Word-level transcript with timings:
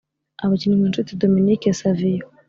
Abakinnyi 0.43 0.75
nka 0.79 0.89
Nshuti 0.91 1.17
Dominique 1.21 1.69
Savio 1.79 2.25